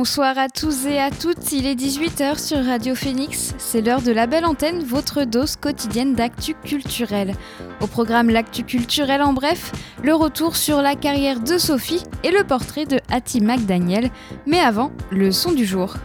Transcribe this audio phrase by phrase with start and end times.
[0.00, 4.12] Bonsoir à tous et à toutes, il est 18h sur Radio Phoenix, c'est l'heure de
[4.12, 7.34] la belle antenne, votre dose quotidienne d'actu culturel.
[7.82, 12.44] Au programme L'actu culturel en bref, le retour sur la carrière de Sophie et le
[12.44, 14.08] portrait de Hattie McDaniel,
[14.46, 15.96] mais avant, le son du jour.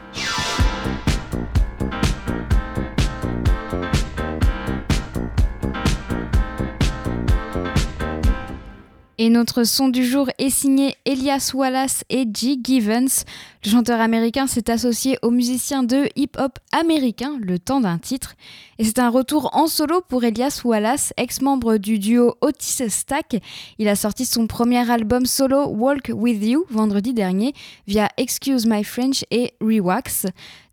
[9.17, 12.57] Et notre son du jour est signé Elias Wallace et G.
[12.61, 13.23] Givens.
[13.63, 18.35] Le chanteur américain s'est associé aux musiciens de hip-hop américain le temps d'un titre.
[18.77, 23.37] Et c'est un retour en solo pour Elias Wallace, ex-membre du duo Otis Stack.
[23.79, 27.53] Il a sorti son premier album solo Walk With You vendredi dernier
[27.87, 30.25] via Excuse My French et Rewax.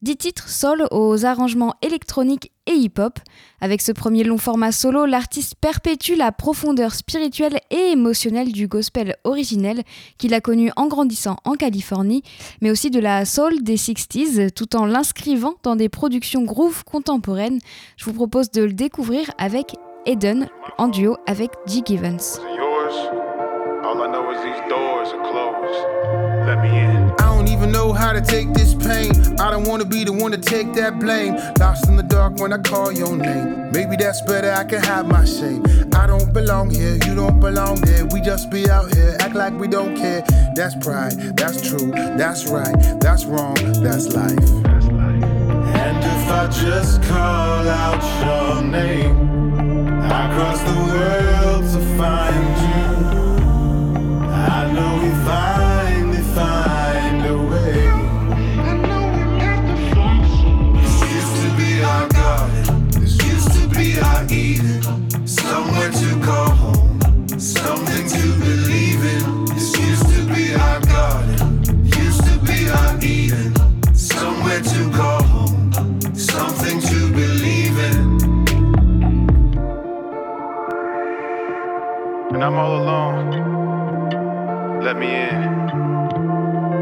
[0.03, 3.21] Dix titres soul aux arrangements électroniques et hip-hop.
[3.61, 9.15] Avec ce premier long format solo, l'artiste perpétue la profondeur spirituelle et émotionnelle du gospel
[9.23, 9.85] originel
[10.19, 12.25] qu'il a connu en grandissant en Californie,
[12.61, 17.61] mais aussi de la soul des 60s, tout en l'inscrivant dans des productions groove contemporaines.
[17.97, 21.81] Je vous propose de le découvrir avec Eden en duo avec G.
[21.87, 22.41] Givens.
[26.45, 27.22] I don't even
[27.73, 29.11] know how to take this pain.
[29.41, 31.35] I don't wanna be the one to take that blame.
[31.59, 33.73] Lost in the dark when I call your name.
[33.73, 35.65] Maybe that's better, I can have my shame.
[35.95, 38.05] I don't belong here, you don't belong there.
[38.07, 40.23] We just be out here, act like we don't care.
[40.55, 44.49] That's pride, that's true, that's right, that's wrong, that's life.
[45.83, 49.17] And if I just call out your name,
[50.03, 52.82] I cross the world to find you.
[82.43, 83.31] And I'm all alone.
[84.83, 85.43] Let me in.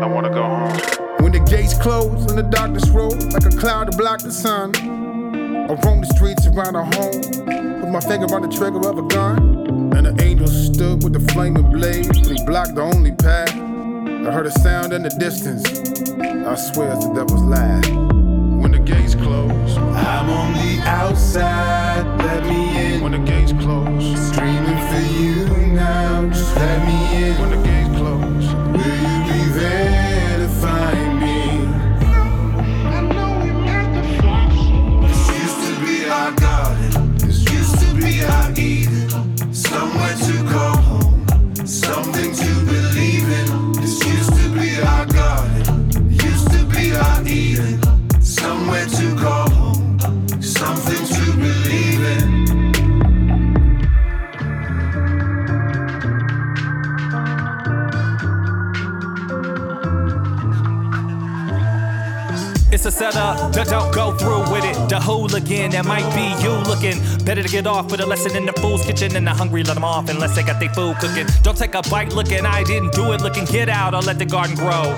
[0.02, 0.78] I wanna go home.
[1.18, 4.74] When the gates close and the darkness rolls like a cloud to block the sun,
[4.74, 7.20] I roam the streets around a home
[7.80, 9.92] with my finger on the trigger of a gun.
[9.94, 13.54] And the angel stood with the flaming blade, and he blocked the only path.
[13.54, 15.64] I heard a sound in the distance.
[16.20, 17.86] I swear it's the devil's laugh.
[17.90, 23.02] When the gates close, I'm on the outside, let me in.
[23.02, 25.39] when the gates close, Streaming for you
[25.90, 27.32] now, just let me in.
[27.40, 29.19] when the gates close,
[63.02, 64.89] It's a setup, don't, don't go through with it.
[65.00, 67.00] The hooligan, that might be you looking.
[67.24, 69.74] Better to get off with a lesson in the fool's kitchen and the hungry let
[69.74, 71.26] them off unless they got their food cooking.
[71.42, 73.46] Don't take a bite looking, I didn't do it looking.
[73.46, 74.94] Get out or let the garden grow.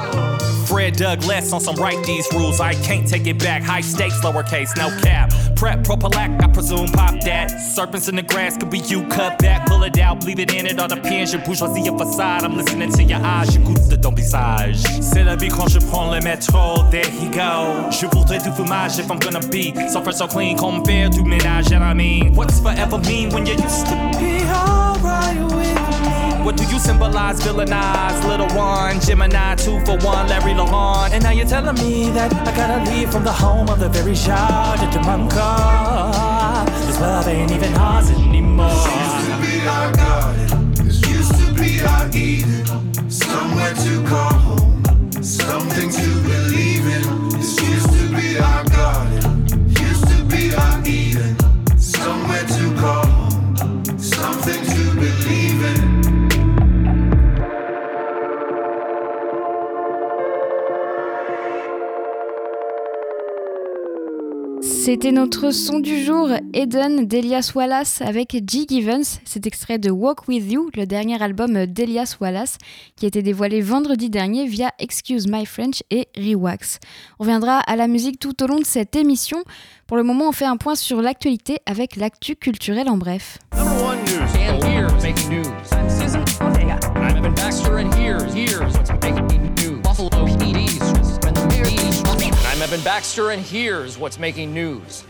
[0.66, 2.58] Fred Doug less on some right these rules.
[2.58, 3.62] I can't take it back.
[3.62, 5.30] High stakes, lowercase, no cap.
[5.54, 7.48] Prep, propalac, I presume, pop that.
[7.48, 9.06] Serpents in the grass could be you.
[9.08, 10.80] Cut back, pull it out, leave it in it.
[10.80, 12.42] All depends, your bourgeoisie, your facade.
[12.42, 14.82] I'm listening to your eyes, j'écoute de ton visage.
[15.00, 17.90] C'est la vie quand je prends le métro, there he go.
[17.90, 21.22] Je voudrais du fumage if I'm gonna be so fresh, so clean, comme faire du
[21.22, 21.70] ménage.
[21.72, 26.44] And I mean, what's forever mean when you used to be alright with me?
[26.44, 28.26] What do you symbolize, villainize?
[28.26, 31.12] Little one, Gemini, two for one, Larry Lalonde.
[31.12, 34.14] And now you're telling me that I gotta leave from the home of the very
[34.14, 35.50] shy to Manka.
[36.86, 38.70] This love ain't even ours anymore.
[38.70, 40.74] used to be our garden.
[40.86, 43.10] This used to be our Eden.
[43.10, 44.82] Somewhere to call home.
[45.22, 46.11] Something to
[64.84, 68.66] C'était notre son du jour, Eden d'Elias Wallace avec G.
[68.68, 69.20] Givens.
[69.24, 72.58] C'est extrait de Walk With You, le dernier album d'Elias Wallace,
[72.96, 76.80] qui a été dévoilé vendredi dernier via Excuse My French et Rewax.
[77.20, 79.44] On reviendra à la musique tout au long de cette émission.
[79.86, 83.38] Pour le moment, on fait un point sur l'actualité avec l'actu culturel en bref.
[92.72, 95.04] Evan Baxter, and here's what's making news.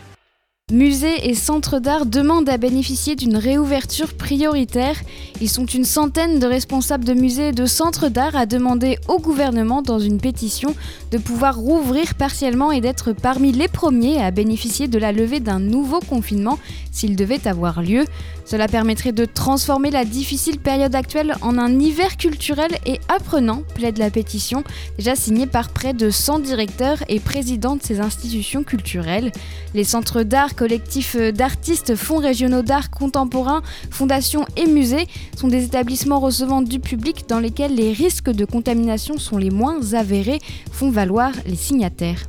[0.71, 4.95] Musées et centres d'art demandent à bénéficier d'une réouverture prioritaire.
[5.41, 9.19] Ils sont une centaine de responsables de musées et de centres d'art à demander au
[9.19, 10.73] gouvernement dans une pétition
[11.11, 15.59] de pouvoir rouvrir partiellement et d'être parmi les premiers à bénéficier de la levée d'un
[15.59, 16.57] nouveau confinement
[16.91, 18.05] s'il devait avoir lieu.
[18.45, 23.97] Cela permettrait de transformer la difficile période actuelle en un hiver culturel et apprenant, plaide
[23.97, 24.63] la pétition,
[24.97, 29.31] déjà signée par près de 100 directeurs et présidents de ces institutions culturelles.
[29.73, 35.07] Les centres d'art, collectifs d'artistes, fonds régionaux d'art contemporain, fondations et musées
[35.37, 39.93] sont des établissements recevant du public dans lesquels les risques de contamination sont les moins
[39.93, 40.39] avérés,
[40.71, 42.23] font valoir les signataires.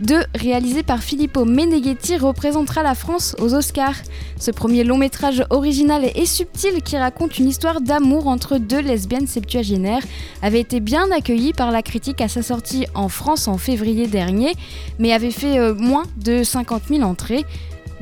[0.00, 3.96] 2, réalisé par Filippo Meneghetti, représentera la France aux Oscars.
[4.38, 9.26] Ce premier long métrage original et subtil qui raconte une histoire d'amour entre deux lesbiennes
[9.26, 10.02] septuagénaires
[10.42, 14.52] avait été bien accueilli par la critique à sa sortie en France en février dernier,
[14.98, 17.44] mais avait fait euh, moins de 50 000 entrées.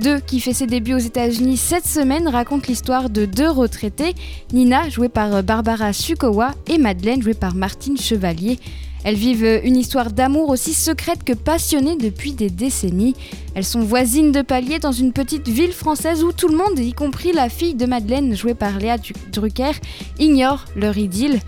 [0.02, 4.14] 2, qui fait ses débuts aux États-Unis cette semaine, raconte l'histoire de deux retraités,
[4.52, 8.58] Nina, jouée par euh, Barbara Sukowa, et Madeleine, jouée par Martine Chevalier.
[9.04, 13.14] Elles vivent une histoire d'amour aussi secrète que passionnée depuis des décennies.
[13.54, 16.92] Elles sont voisines de palier dans une petite ville française où tout le monde, y
[16.92, 18.96] compris la fille de Madeleine jouée par Léa
[19.32, 19.72] Drucker,
[20.18, 21.40] ignore leur idylle.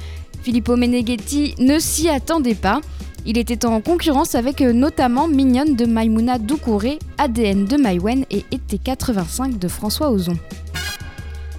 [0.42, 2.80] Filippo Meneghetti ne s'y attendait pas.
[3.26, 8.44] Il était en concurrence avec euh, notamment Mignonne de Maimouna Doucouré, ADN de Maïwen et
[8.52, 10.36] ET 85 de François Ozon.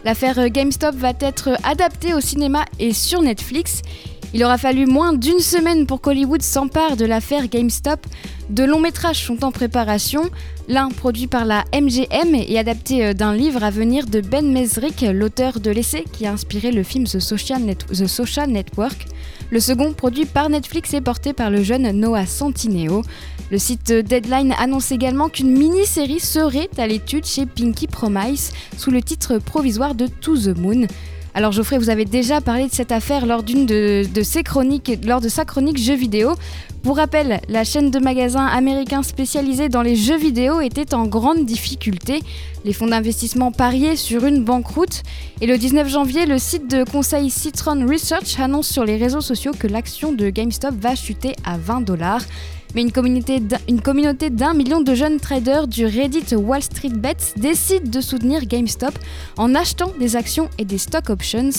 [0.03, 3.81] L'affaire GameStop va être adaptée au cinéma et sur Netflix.
[4.35, 8.05] Il aura fallu moins d'une semaine pour qu'Hollywood s'empare de l'affaire GameStop.
[8.49, 10.23] De longs métrages sont en préparation,
[10.67, 15.05] l'un produit par la MGM et adapté euh, d'un livre à venir de Ben Mesrick,
[15.09, 19.05] l'auteur de l'essai qui a inspiré le film The Social, Network.
[19.51, 23.03] Le second, produit par Netflix et porté par le jeune Noah Santineo.
[23.51, 29.01] Le site Deadline annonce également qu'une mini-série serait à l'étude chez Pinky Promise sous le
[29.01, 30.87] titre provisoire de To the Moon.
[31.37, 35.19] Alors Geoffrey, vous avez déjà parlé de cette affaire lors d'une de, ses chroniques, lors
[35.19, 36.33] de sa chronique jeux vidéo.
[36.81, 41.45] Pour rappel, la chaîne de magasins américains spécialisée dans les jeux vidéo était en grande
[41.45, 42.21] difficulté.
[42.63, 45.03] Les fonds d'investissement pariaient sur une banqueroute.
[45.41, 49.51] Et le 19 janvier, le site de conseil Citron Research annonce sur les réseaux sociaux
[49.59, 52.21] que l'action de GameStop va chuter à 20 dollars
[52.75, 58.01] mais une communauté d'un million de jeunes traders du Reddit Wall Street Bets décide de
[58.01, 58.97] soutenir GameStop
[59.37, 61.49] en achetant des actions et des stock options.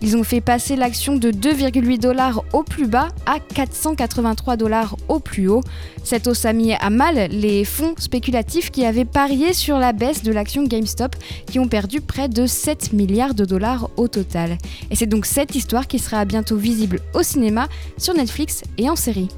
[0.00, 5.20] Ils ont fait passer l'action de 2,8 dollars au plus bas à 483 dollars au
[5.20, 5.60] plus haut.
[6.04, 10.22] Cette hausse a mis à mal les fonds spéculatifs qui avaient parié sur la baisse
[10.22, 11.14] de l'action GameStop
[11.46, 14.56] qui ont perdu près de 7 milliards de dollars au total.
[14.90, 18.96] Et c'est donc cette histoire qui sera bientôt visible au cinéma, sur Netflix et en
[18.96, 19.28] série.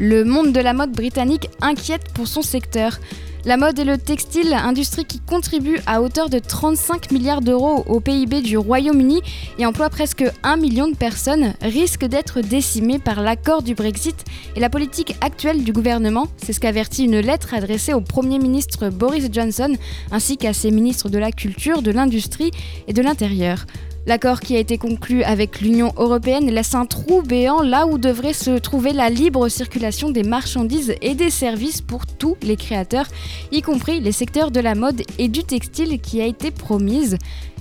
[0.00, 2.98] Le monde de la mode britannique inquiète pour son secteur.
[3.44, 8.00] La mode et le textile, industrie qui contribue à hauteur de 35 milliards d'euros au
[8.00, 9.20] PIB du Royaume-Uni
[9.58, 14.24] et emploie presque 1 million de personnes, risque d'être décimée par l'accord du Brexit
[14.56, 16.26] et la politique actuelle du gouvernement.
[16.38, 19.76] C'est ce qu'avertit une lettre adressée au Premier ministre Boris Johnson
[20.10, 22.50] ainsi qu'à ses ministres de la Culture, de l'Industrie
[22.88, 23.66] et de l'Intérieur.
[24.06, 28.34] L'accord qui a été conclu avec l'Union européenne laisse un trou béant là où devrait
[28.34, 33.06] se trouver la libre circulation des marchandises et des services pour tous les créateurs,
[33.50, 37.16] y compris les secteurs de la mode et du textile qui a été promise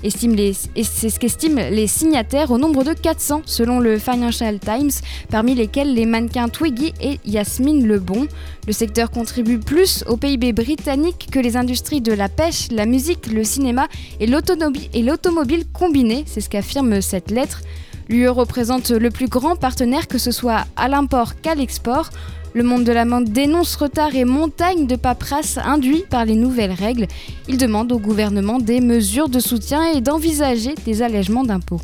[0.10, 4.92] c'est ce qu'estiment les signataires au nombre de 400 selon le Financial Times,
[5.30, 8.28] parmi lesquels les mannequins Twiggy et Yasmine Lebon.
[8.68, 13.28] Le secteur contribue plus au PIB britannique que les industries de la pêche, la musique,
[13.28, 13.88] le cinéma
[14.20, 17.62] et l'automobile combinée, c'est ce qu'affirme cette lettre.
[18.10, 22.10] L'UE représente le plus grand partenaire que ce soit à l'import qu'à l'export.
[22.56, 26.72] Le monde de la mode dénonce retard et montagne de paperasse induits par les nouvelles
[26.72, 27.08] règles.
[27.48, 31.82] Il demande au gouvernement des mesures de soutien et d'envisager des allègements d'impôts.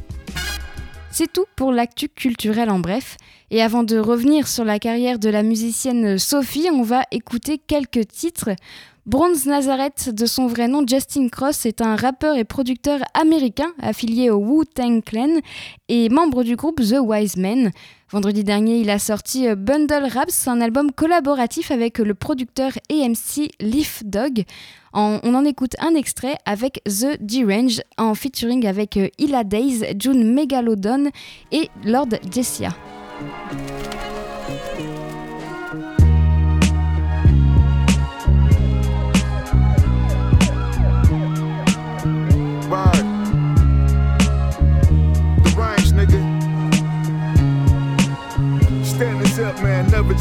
[1.12, 3.18] C'est tout pour l'actu culturel en bref.
[3.50, 8.08] Et avant de revenir sur la carrière de la musicienne Sophie, on va écouter quelques
[8.08, 8.52] titres.
[9.10, 14.30] Bronze Nazareth, de son vrai nom Justin Cross, est un rappeur et producteur américain affilié
[14.30, 15.40] au Wu-Tang Clan
[15.88, 17.72] et membre du groupe The Wise Men.
[18.12, 23.50] Vendredi dernier, il a sorti euh, Bundle Raps, un album collaboratif avec le producteur AMC
[23.60, 24.44] Leaf Dog.
[24.94, 30.36] on en écoute un extrait avec The D-Range en featuring avec euh, Illa Days, June
[30.36, 31.10] Megalodon
[31.52, 32.76] et Lord Jessia.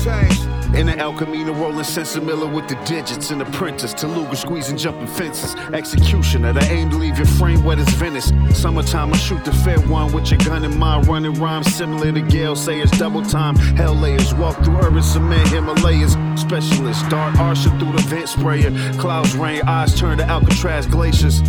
[0.04, 0.49] Change.
[0.75, 3.94] In the El rolling Sensimilla with the digits and apprentice.
[3.94, 5.54] Taluga squeezing, jumping fences.
[5.73, 8.32] Executioner, the aim to leave your frame wet as Venice.
[8.52, 11.08] Summertime, I shoot the fair one with your gun in mind.
[11.08, 14.35] Running rhymes similar to Gale it's Double time, hell layers.
[14.35, 16.12] Walk through urban cement, Himalayas.
[16.38, 18.70] Specialist, dart arching through the vent sprayer.
[18.99, 21.42] Clouds rain, eyes turn to Alcatraz glaciers.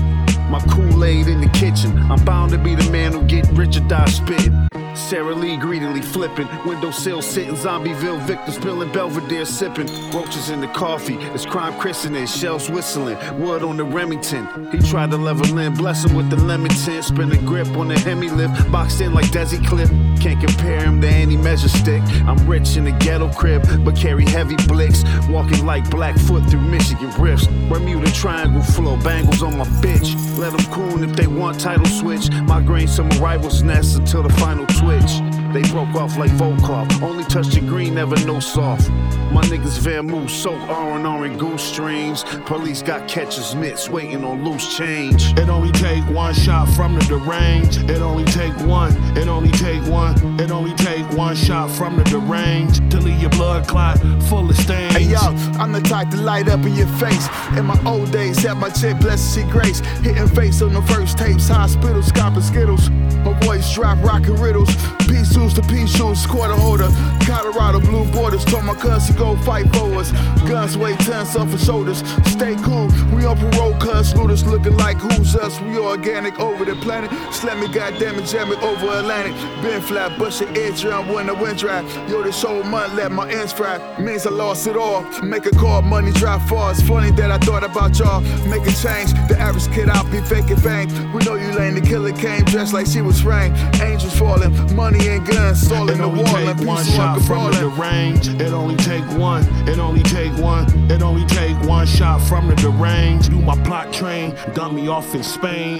[0.50, 1.96] My Kool-Aid in the kitchen.
[2.12, 4.68] I'm bound to be the man who get rich or die spitting.
[4.96, 11.16] Sarah Lee greedily flipping, windowsill sitting, Zombieville victim spilling, Belvedere sipping, roaches in the coffee,
[11.34, 14.72] it's crime christening, shells whistling, wood on the Remington.
[14.72, 17.88] He tried to level in, bless him with the lemon tint, spin a grip on
[17.88, 19.90] the Hemi lift, boxed in like Desi Clip.
[20.20, 22.04] Can't compare him to any measure stick.
[22.28, 27.10] I'm rich in a ghetto crib, but carry heavy blicks, walking like Blackfoot through Michigan
[27.20, 27.48] rifts.
[27.70, 30.14] Bermuda Triangle flow, bangles on my bitch.
[30.40, 32.32] Let them coon if they want title switch.
[32.44, 35.20] My grain some rivals nest until the final switch.
[35.52, 37.02] They broke off like Volkov.
[37.02, 38.90] Only touched the green, never no soft.
[39.32, 42.24] My niggas Van Moose, soak R&R and goose streams.
[42.46, 45.38] Police got catchers mitts waiting on loose change.
[45.38, 47.78] It only take one shot from the range.
[47.78, 48.92] It only take one.
[49.16, 50.40] It only take one.
[50.40, 54.58] It only take one shot from the range to leave your blood clot full of
[54.58, 54.94] stains.
[54.94, 55.20] Hey yo,
[55.60, 57.28] I'm the type to light up in your face.
[57.56, 59.80] In my old days, had my chick blessed see grace.
[60.02, 62.90] Hitting face on the first tapes, hospitals, copping skittles.
[62.90, 64.76] My voice drop rockin' riddles.
[65.08, 66.90] Pea shoes to pea shoes, quarter holder.
[67.26, 68.44] Colorado blue borders.
[68.46, 70.12] Told my cousin go fight for us.
[70.48, 72.00] Guns weigh tons off our shoulders.
[72.26, 72.88] Stay cool.
[73.14, 75.60] We on parole, cuz looters looking like who's us.
[75.62, 77.12] We organic over the planet.
[77.34, 79.36] Slam me, goddamn it, jam it over Atlantic.
[79.62, 81.82] Been flat, bust your eardrum when the wind dry.
[82.08, 83.78] Yo, this whole month let my ends fry.
[84.00, 85.04] Means I lost it all.
[85.22, 86.72] Make a call, money drop far.
[86.72, 88.22] It's funny that I thought about y'all.
[88.48, 89.12] Make a change.
[89.28, 90.88] The average kid out be faking fame.
[91.12, 91.76] We know you lame.
[91.76, 93.54] The killer came dressed like she was rain.
[93.82, 96.66] Angels falling, money and guns, all in the wall.
[96.66, 98.28] One shot from the range.
[98.28, 99.44] It only take one.
[99.68, 100.66] It only take one.
[100.92, 103.32] It only take one shot from the deranged.
[103.32, 104.36] Do my plot train.
[104.54, 105.80] Done me off in Spain.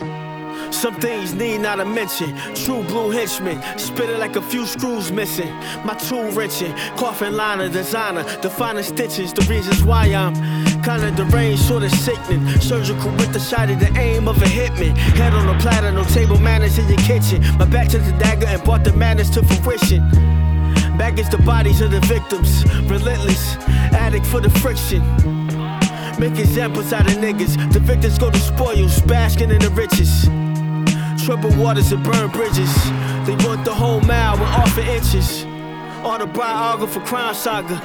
[0.72, 2.36] Some things need not a mention.
[2.54, 5.52] True blue henchman, spitting like a few screws missing.
[5.84, 9.34] My tool wrenching, coffin liner, designer, defining stitches.
[9.34, 10.36] The reasons why I'm
[10.84, 12.48] kinda deranged, sort of sickening.
[12.60, 14.96] Surgical with the shot of the aim of a hitman.
[15.18, 17.42] Head on a platter, no table manners in your kitchen.
[17.58, 20.02] My back to the dagger and brought the madness to fruition.
[20.98, 23.56] Baggage the bodies of the victims, relentless,
[23.94, 25.02] addict for the friction.
[26.20, 27.72] Make examples out of niggas.
[27.72, 30.26] The victims go to spoils, basking in the riches.
[31.26, 32.74] Triple waters and burn bridges.
[33.26, 35.49] They want the whole mile with off inches.
[36.04, 37.76] Autobiography crime saga.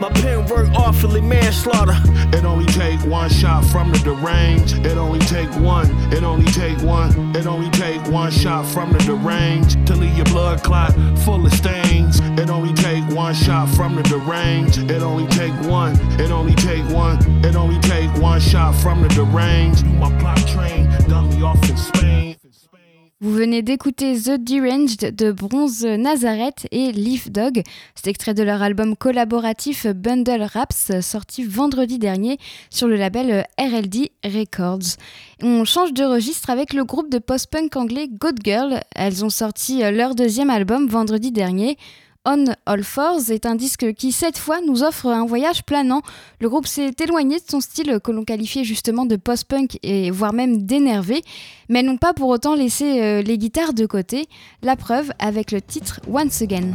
[0.00, 1.94] My pen work awfully manslaughter.
[2.36, 4.72] It only take one shot from the range.
[4.74, 5.88] It only take one.
[6.12, 7.34] It only take one.
[7.36, 11.52] It only take one shot from the range to leave your blood clot full of
[11.52, 12.20] stains.
[12.38, 14.78] It only take one shot from the range.
[14.78, 15.94] It only take one.
[16.20, 17.18] It only take one.
[17.44, 19.84] It only take one shot from the range.
[19.84, 20.90] My plot train
[21.40, 22.39] me off in Spain.
[23.22, 27.62] Vous venez d'écouter The Deranged de Bronze Nazareth et Leaf Dog.
[27.94, 32.38] C'est extrait de leur album collaboratif Bundle Raps sorti vendredi dernier
[32.70, 34.96] sur le label RLD Records.
[35.42, 38.80] On change de registre avec le groupe de post-punk anglais Good Girl.
[38.96, 41.76] Elles ont sorti leur deuxième album vendredi dernier.
[42.26, 46.02] On All Fours est un disque qui, cette fois, nous offre un voyage planant.
[46.38, 50.34] Le groupe s'est éloigné de son style que l'on qualifiait justement de post-punk et voire
[50.34, 51.22] même d'énervé,
[51.70, 54.28] mais n'ont pas pour autant laissé euh, les guitares de côté.
[54.62, 56.72] La preuve avec le titre Once Again.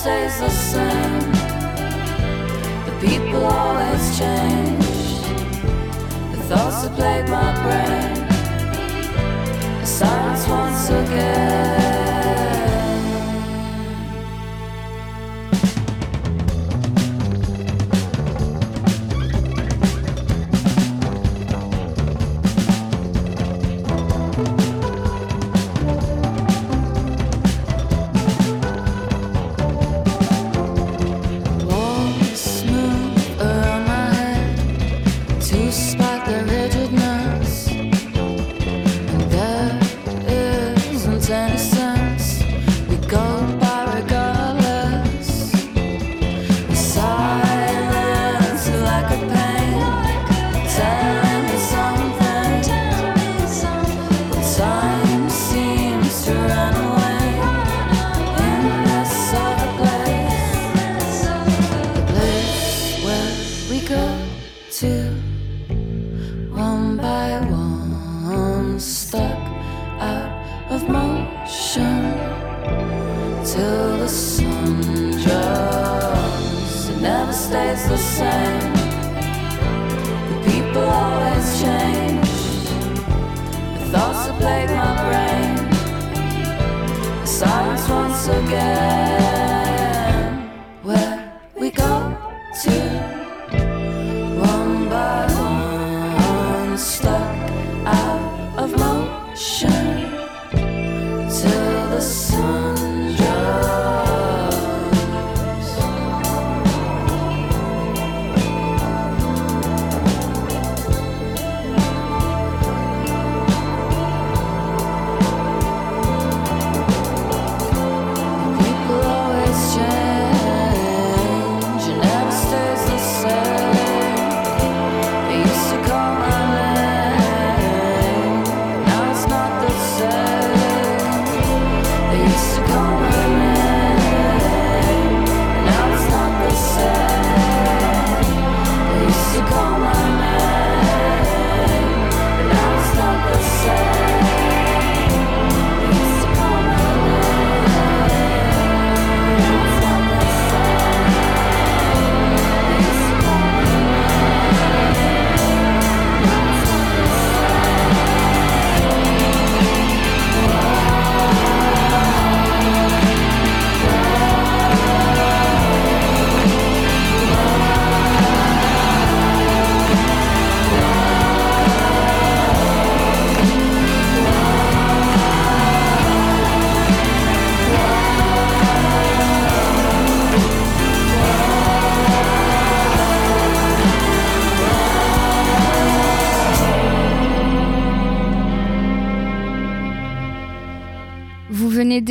[0.00, 1.30] stays the same.
[2.86, 4.86] The people always change.
[6.32, 8.14] The thoughts that plague my brain.
[9.80, 11.49] The silence once again.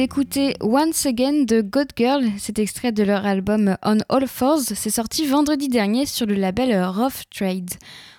[0.10, 4.90] D'écouter Once Again de God Girl, cet extrait de leur album On All Fours, c'est
[4.90, 7.70] sorti vendredi dernier sur le label Rough Trade.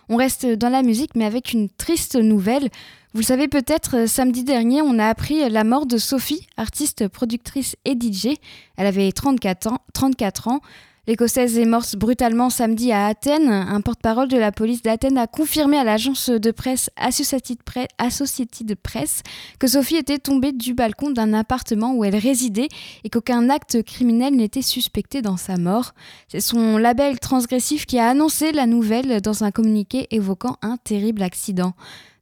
[0.08, 2.68] On reste dans la musique mais avec une triste nouvelle.
[3.12, 7.74] Vous le savez peut-être, samedi dernier, on a appris la mort de Sophie, artiste, productrice
[7.84, 8.36] et DJ.
[8.76, 9.78] Elle avait 34 ans.
[9.92, 10.60] 34 ans.
[11.06, 13.48] L'Écossaise est morte brutalement samedi à Athènes.
[13.48, 19.22] Un porte-parole de la police d'Athènes a confirmé à l'agence de presse Associated Press
[19.58, 22.68] que Sophie était tombée du balcon d'un appartement où elle résidait
[23.02, 25.94] et qu'aucun acte criminel n'était suspecté dans sa mort.
[26.28, 31.22] C'est son label transgressif qui a annoncé la nouvelle dans un communiqué évoquant un terrible
[31.22, 31.72] accident.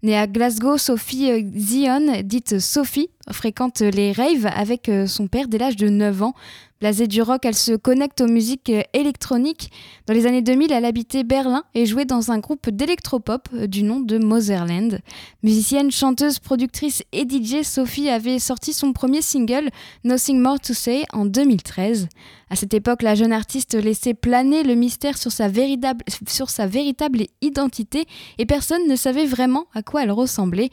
[0.04, 5.48] Née à Glasgow, Sophie euh, Zion, dite Sophie, fréquente les raves avec euh, son père
[5.48, 6.34] dès l'âge de 9 ans.
[6.80, 9.72] Blasée du rock, elle se connecte aux musiques euh, électroniques.
[10.06, 13.98] Dans les années 2000, elle habitait Berlin et jouait dans un groupe d'électropop du nom
[13.98, 15.00] de Motherland.
[15.42, 19.70] Musicienne, chanteuse, productrice et DJ, Sophie avait sorti son premier single,
[20.04, 22.08] Nothing More to Say, en 2013.
[22.50, 26.66] À cette époque, la jeune artiste laissait planer le mystère sur sa, véritable, sur sa
[26.66, 28.06] véritable identité
[28.38, 30.70] et personne ne savait vraiment à quoi elle ressemblait.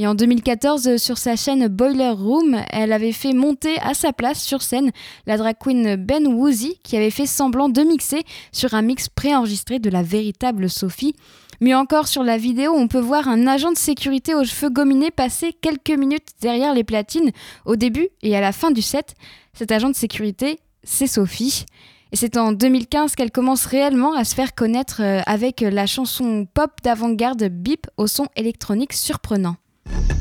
[0.00, 4.40] Et en 2014, sur sa chaîne Boiler Room, elle avait fait monter à sa place
[4.40, 4.92] sur scène
[5.26, 9.80] la drag queen Ben Woozy qui avait fait semblant de mixer sur un mix préenregistré
[9.80, 11.16] de la véritable Sophie.
[11.60, 15.10] Mieux encore, sur la vidéo, on peut voir un agent de sécurité aux cheveux gominés
[15.10, 17.32] passer quelques minutes derrière les platines
[17.66, 19.16] au début et à la fin du set.
[19.52, 21.66] Cet agent de sécurité, c'est Sophie.
[22.12, 26.46] Et c'est en 2015 qu'elle commence réellement à se faire connaître euh, avec la chanson
[26.54, 29.56] pop d'avant-garde Beep au son électronique surprenant.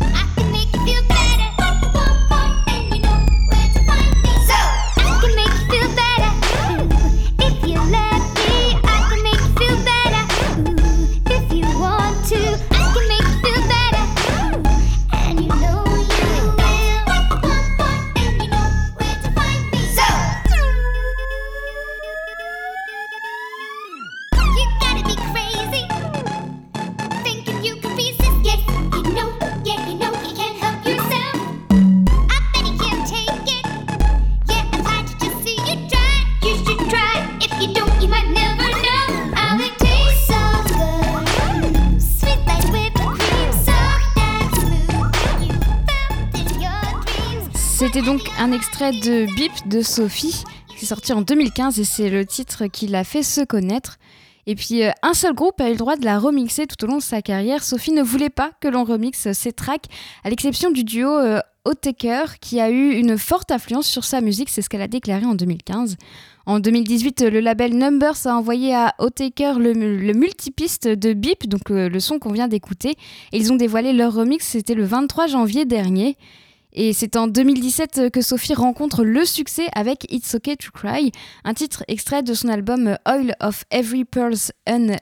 [0.02, 1.27] I can make you feel better.
[47.80, 52.10] C'était donc un extrait de Bip de Sophie, qui est sorti en 2015 et c'est
[52.10, 54.00] le titre qui l'a fait se connaître.
[54.48, 56.88] Et puis euh, un seul groupe a eu le droit de la remixer tout au
[56.88, 57.64] long de sa carrière.
[57.64, 59.86] Sophie ne voulait pas que l'on remixe ses tracks,
[60.24, 61.40] à l'exception du duo euh,
[62.42, 65.36] qui a eu une forte influence sur sa musique, c'est ce qu'elle a déclaré en
[65.36, 65.98] 2015.
[66.48, 71.70] En 2018, le label Numbers a envoyé à Otaker le, le multipiste de Beep, donc
[71.70, 72.96] euh, le son qu'on vient d'écouter,
[73.34, 76.18] ils ont dévoilé leur remix, c'était le 23 janvier dernier.
[76.80, 81.12] Et c'est en 2017 que Sophie rencontre le succès avec It's Okay to Cry,
[81.44, 84.96] un titre extrait de son album Oil of Every Pearl's Un,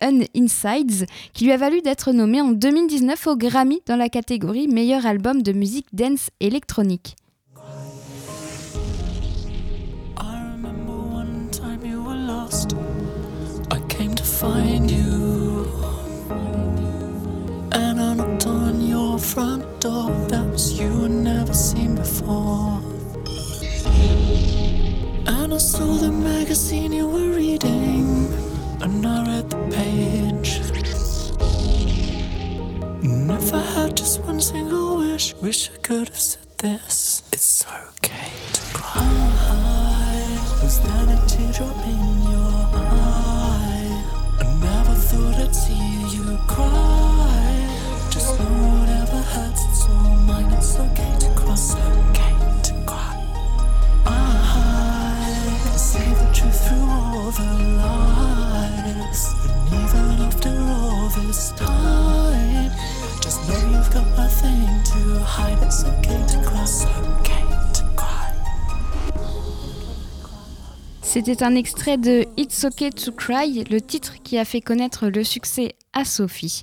[0.00, 5.04] Insides, qui lui a valu d'être nommé en 2019 au Grammy dans la catégorie meilleur
[5.04, 7.16] album de musique dance électronique.
[19.22, 22.80] Front door that was you had never seen before.
[25.26, 28.28] And I saw the magazine you were reading,
[28.82, 30.60] and I read the page.
[33.04, 37.22] And if I had just one single wish, wish I could have said this.
[37.32, 38.92] It's okay to cry.
[38.96, 44.04] I Was that a teardrop in your eye?
[44.40, 47.21] I never thought I'd see you cry.
[71.12, 75.22] C'était un extrait de It's Okay to Cry, le titre qui a fait connaître le
[75.22, 76.62] succès à Sophie.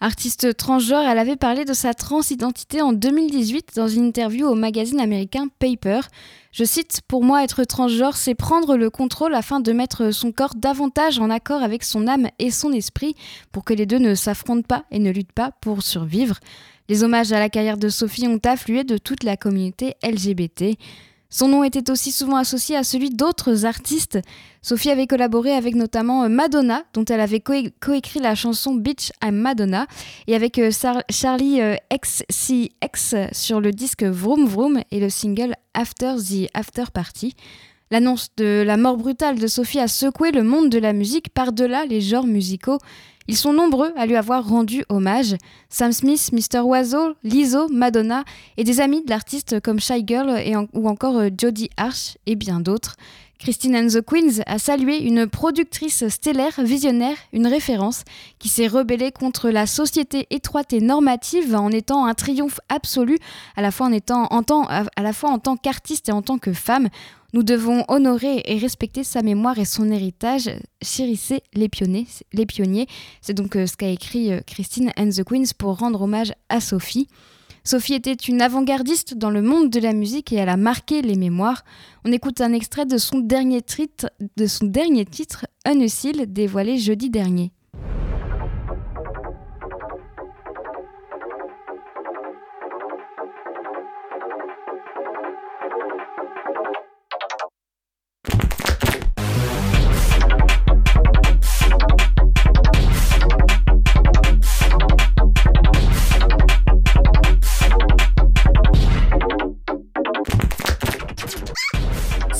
[0.00, 5.00] Artiste transgenre, elle avait parlé de sa transidentité en 2018 dans une interview au magazine
[5.00, 6.00] américain Paper.
[6.52, 10.54] Je cite Pour moi, être transgenre, c'est prendre le contrôle afin de mettre son corps
[10.54, 13.16] davantage en accord avec son âme et son esprit
[13.52, 16.40] pour que les deux ne s'affrontent pas et ne luttent pas pour survivre.
[16.90, 20.76] Les hommages à la carrière de Sophie ont afflué de toute la communauté LGBT.
[21.28, 24.18] Son nom était aussi souvent associé à celui d'autres artistes.
[24.62, 29.34] Sophie avait collaboré avec notamment euh, Madonna, dont elle avait coécrit la chanson Bitch I'm
[29.34, 29.86] Madonna,
[30.26, 30.70] et avec euh,
[31.10, 37.34] Charlie euh, XCX sur le disque Vroom Vroom et le single After the After Party.
[37.90, 41.84] L'annonce de la mort brutale de Sophie a secoué le monde de la musique par-delà
[41.84, 42.78] les genres musicaux.
[43.28, 45.36] Ils sont nombreux à lui avoir rendu hommage.
[45.68, 46.60] Sam Smith, Mr.
[46.60, 48.24] Oiseau, Lizzo, Madonna
[48.56, 50.32] et des amis de l'artiste comme Shy Girl
[50.72, 52.96] ou encore euh, Jodie Arch et bien d'autres.
[53.38, 58.04] Christine and the Queens a salué une productrice stellaire, visionnaire, une référence,
[58.38, 63.18] qui s'est rebellée contre la société étroite et normative en étant un triomphe absolu,
[63.56, 63.88] à la fois
[64.30, 66.88] en, tant, à qu'artiste et en tant que femme.
[67.32, 70.50] Nous devons honorer et respecter sa mémoire et son héritage.
[70.80, 72.06] Chérissez les pionniers.
[72.32, 72.86] Les pionniers.
[73.20, 76.60] C'est donc euh, ce qu'a écrit euh, Christine and the Queens pour rendre hommage à
[76.60, 77.08] Sophie.
[77.66, 81.16] Sophie était une avant-gardiste dans le monde de la musique et elle a marqué les
[81.16, 81.64] mémoires.
[82.04, 84.66] On écoute un extrait de son dernier, titre, de son
[85.04, 85.46] titre,
[86.26, 87.50] dévoilé jeudi dernier.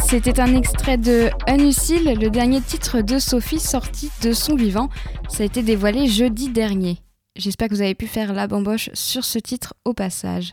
[0.08, 4.88] C'était un extrait de Unusil, le dernier titre de Sophie sorti de son vivant.
[5.28, 6.98] Ça a été dévoilé jeudi dernier.
[7.34, 10.52] J'espère que vous avez pu faire la bamboche sur ce titre au passage.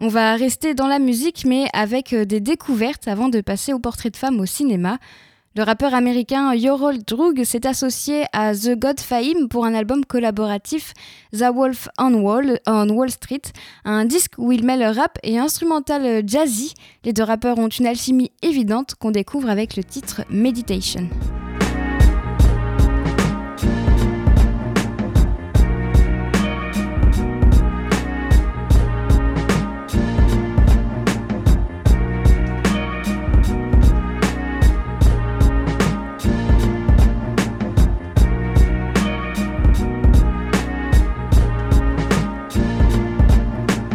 [0.00, 3.78] On va rester dans la musique mais avec euh, des découvertes avant de passer au
[3.78, 4.98] portrait de femme au cinéma.
[5.56, 10.92] Le rappeur américain Yorol Drug s'est associé à The God Fahim pour un album collaboratif
[11.32, 13.42] The Wolf on Wall, on Wall Street,
[13.84, 16.74] un disque où il mêle rap et instrumental jazzy.
[17.02, 21.08] Les deux rappeurs ont une alchimie évidente qu'on découvre avec le titre Meditation.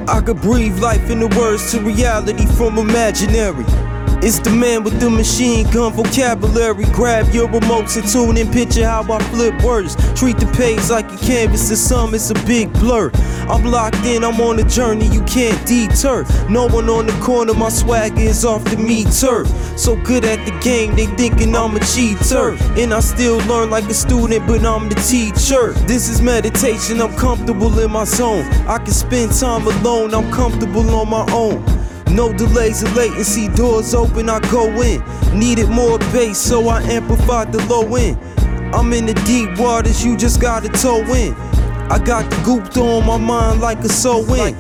[0.07, 3.65] I could breathe life into words to reality from imaginary.
[4.21, 6.85] It's the man with the machine gun vocabulary.
[6.93, 8.51] Grab your remotes and tune in.
[8.51, 9.95] Picture how I flip words.
[10.19, 11.69] Treat the page like a canvas.
[11.69, 13.11] To some, it's a big blur.
[13.47, 16.25] I'm locked in, I'm on a journey you can't deter.
[16.49, 19.45] No one on the corner, my swag is off the meter.
[19.77, 22.57] So good at the game, they thinking I'm a cheater.
[22.79, 25.73] And I still learn like a student, but I'm the teacher.
[25.85, 28.45] This is meditation, I'm comfortable in my zone.
[28.67, 31.63] I can spend time alone, I'm comfortable on my own.
[32.11, 35.03] No delays or latency, doors open, I go in.
[35.37, 38.17] Needed more bass, so I amplified the low end.
[38.73, 41.33] I'm in the deep waters, you just gotta toe in.
[41.87, 44.55] I got the goop on my mind like a so in.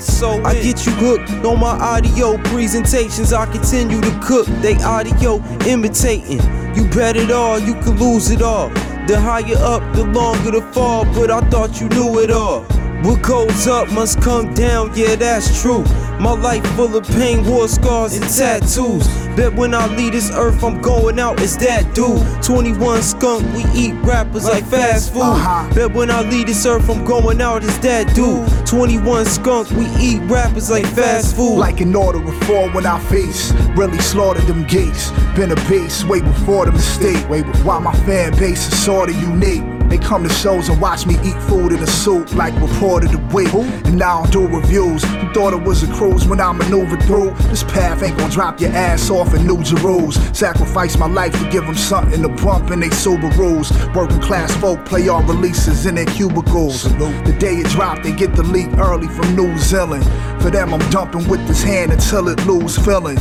[0.45, 3.33] I get you hooked on my audio presentations.
[3.33, 6.39] I continue to cook, they audio imitating.
[6.75, 8.69] You bet it all, you can lose it all.
[9.07, 12.65] The higher up, the longer the fall, but I thought you knew it all.
[13.03, 15.83] What goes up must come down, yeah, that's true.
[16.19, 19.07] My life full of pain, war scars, and tattoos.
[19.35, 22.21] Bet when I leave this earth, I'm going out as that dude.
[22.41, 25.21] 21 skunk, we eat rappers like fast food.
[25.21, 25.73] Uh-huh.
[25.75, 28.47] Bet when I leave this earth, I'm going out as that dude.
[28.65, 31.57] 21 skunk, we eat rappers like fast food.
[31.57, 35.11] Like an order of four when I face, really slaughtered them gates.
[35.35, 37.27] Been a base way before the mistake.
[37.29, 39.74] Way while my fan base is sorta unique.
[39.95, 43.19] They come to shows and watch me eat food in a suit like reported the
[43.33, 43.53] week.
[43.53, 45.01] And now I do reviews.
[45.03, 47.31] You thought it was a cruise when I maneuvered through.
[47.47, 50.33] This path ain't gonna drop your ass off in New Jerusalem.
[50.33, 53.71] Sacrifice my life to give them something to bump in they Subarus.
[53.95, 56.83] Working class folk play all releases in their cubicles.
[56.83, 60.03] The day it dropped, they get the leak early from New Zealand.
[60.41, 63.17] For them, I'm dumping with this hand until it lose feeling.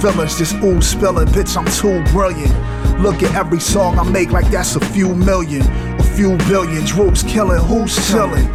[0.00, 2.54] Feelings just ooze spilling, bitch, I'm too brilliant.
[2.98, 5.62] Look at every song I make like that's a few million,
[6.00, 6.84] a few billion.
[6.84, 8.48] Droops killing, who's chilling?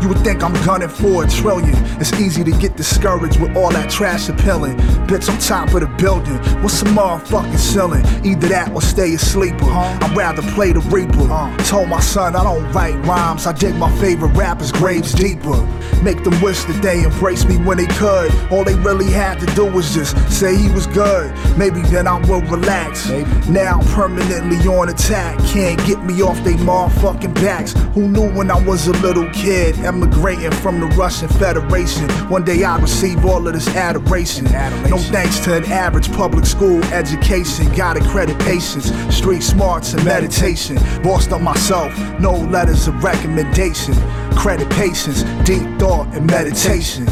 [0.00, 1.74] You would think I'm gunning for a trillion.
[2.00, 4.76] It's easy to get discouraged with all that trash appealing.
[5.08, 6.36] Bitch, I'm top of the building.
[6.62, 8.04] What's a motherfucking ceiling?
[8.24, 9.64] Either that or stay a sleeper.
[9.64, 11.26] I'd rather play the reaper.
[11.64, 13.46] Told my son I don't write rhymes.
[13.46, 15.56] I dig my favorite rappers' graves deeper.
[16.02, 18.30] Make them wish that they embraced me when they could.
[18.52, 21.32] All they really had to do was just say he was good.
[21.58, 23.08] Maybe then I will relax.
[23.48, 25.38] Now I'm permanently on attack.
[25.46, 27.72] Can't get me off they motherfucking backs.
[27.94, 29.76] Who knew when I was a little kid?
[29.88, 32.10] Emigrating from the Russian Federation.
[32.28, 34.44] One day I receive all of this adoration.
[34.90, 37.74] No thanks to an average public school education.
[37.74, 40.76] Gotta credit patience, street smarts, and meditation.
[41.02, 43.94] Bossed up myself, no letters of recommendation.
[44.36, 47.06] Credit patience, deep thought, and meditation.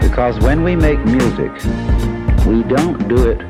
[0.00, 1.52] Because when we make music,
[2.46, 3.40] we don't do it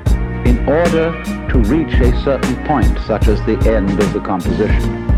[0.48, 5.15] in order to reach a certain point, such as the end of the composition.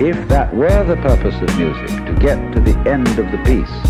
[0.00, 3.82] If that were the purpose of music, to get to the end of the piece,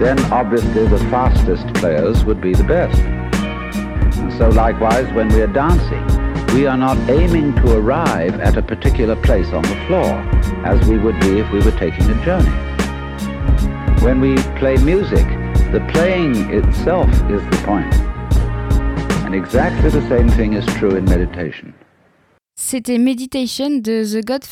[0.00, 2.98] then obviously the fastest players would be the best.
[2.98, 6.06] And so likewise, when we are dancing,
[6.54, 10.08] we are not aiming to arrive at a particular place on the floor,
[10.64, 12.50] as we would be if we were taking a journey.
[14.02, 15.26] When we play music,
[15.70, 17.94] the playing itself is the point.
[19.26, 21.74] And exactly the same thing is true in meditation.
[22.64, 24.42] C'était Meditation de The God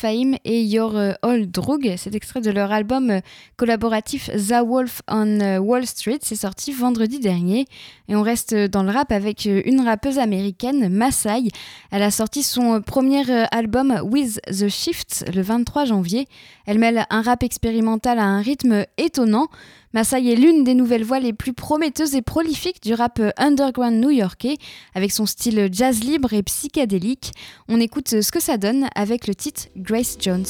[0.43, 1.95] et Your euh, Old Drug.
[1.95, 3.19] C'est extrait de leur album euh,
[3.55, 6.19] collaboratif The Wolf on euh, Wall Street.
[6.21, 7.67] C'est sorti vendredi dernier.
[8.09, 11.47] Et on reste dans le rap avec une rappeuse américaine, Masai.
[11.89, 16.27] Elle a sorti son premier album With the Shift le 23 janvier.
[16.65, 19.47] Elle mêle un rap expérimental à un rythme étonnant.
[19.93, 24.57] Masai est l'une des nouvelles voix les plus prometteuses et prolifiques du rap underground new-yorkais,
[24.95, 27.31] avec son style jazz libre et psychédélique.
[27.67, 30.45] On écoute ce que ça donne avec le titre Grace Jones.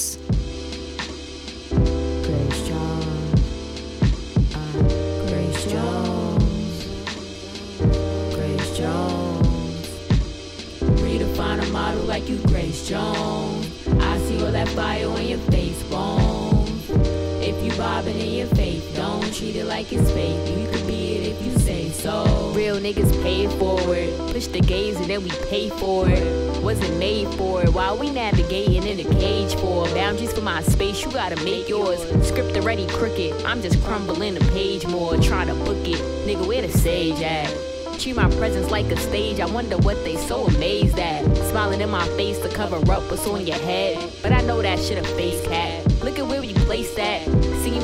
[1.71, 3.01] Grace Jones.
[5.27, 6.39] Grace Jones.
[8.30, 9.41] Grace Jones.
[11.01, 13.65] Redefine a model like you, Grace Jones.
[13.99, 16.91] I see all that fire on your face, bones.
[17.43, 18.61] If you bobbing in your faith,
[19.32, 20.58] don't treat it like it's fake.
[20.58, 22.52] You could be it if you say so.
[22.54, 24.17] Real niggas pay for it.
[24.34, 26.62] Push the gaze and then we pay for it.
[26.62, 27.70] Wasn't made for it.
[27.74, 32.02] While we navigating in a cage for boundaries for my space, you gotta make yours.
[32.28, 33.46] Script already crooked.
[33.46, 36.02] I'm just crumbling the page more, trying to book it.
[36.28, 37.50] Nigga, where the sage at?
[38.00, 39.39] Treat my presence like a stage.
[39.39, 41.24] I wonder what they so amazed at.
[41.52, 44.12] Smiling in my face to cover up what's on your head.
[44.22, 45.86] But I know that shit a face cap.
[46.04, 47.31] Look at where you place that.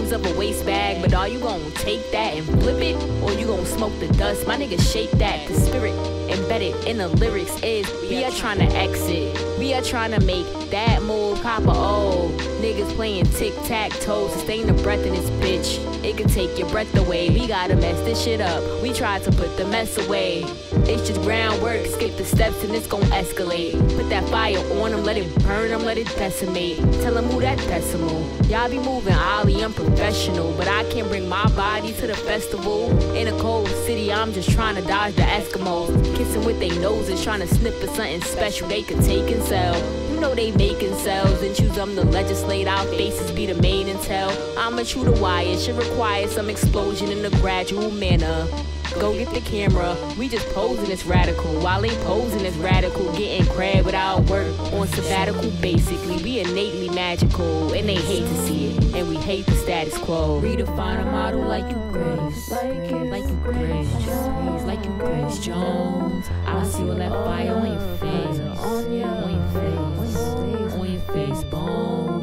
[0.08, 2.96] Seems of a waste bag, but are you gonna take that and flip it?
[3.22, 4.48] Or you gonna smoke the dust?
[4.48, 5.46] My nigga shake that.
[5.50, 5.92] The spirit
[6.30, 9.36] embedded in the lyrics is we are trying to exit.
[9.60, 12.32] We are trying to make that move copper old.
[12.32, 14.30] Oh, niggas niggas playing tic tac toe.
[14.30, 15.84] Sustain the breath in this bitch.
[16.04, 17.30] It could take your breath away.
[17.30, 18.82] We gotta mess this shit up.
[18.82, 20.44] We tried to put the mess away.
[20.72, 21.86] It's just groundwork.
[21.86, 23.74] Skip the steps and it's gon' escalate.
[23.96, 26.78] Put that fire on them, let it burn them, let it decimate.
[27.02, 28.22] Tell them who that decimal.
[28.46, 30.54] Y'all be moving ollie, I'm professional.
[30.54, 32.92] But I can't bring my body to the festival.
[33.16, 35.90] In a cold city, I'm just trying to dodge the Eskimos.
[36.16, 39.76] Kissing with their noses, trying to snip at something special they could take and sell.
[40.12, 42.68] You know they making cells and choose them to legislate.
[42.68, 44.32] Our faces be the main intel.
[44.58, 48.48] I'm a true to wire, should require some explosion in a gradual manner.
[48.96, 51.54] Go get the camera, we just posing as radical.
[51.62, 55.52] While they posing as radical, getting crab without work on sabbatical.
[55.62, 59.98] Basically, we innately magical, and they hate to see it, and we hate the status
[60.00, 60.42] quo.
[60.42, 66.26] Redefine a model like you Grace, like you, Grace Jones, like you Grace Jones.
[66.46, 69.08] I see all that fire on your face, on your,
[69.54, 72.17] face, on your face, bones.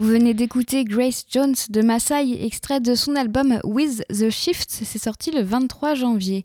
[0.00, 4.98] Vous venez d'écouter Grace Jones de Maasai, extrait de son album With the Shift, c'est
[4.98, 6.42] sorti le 23 janvier.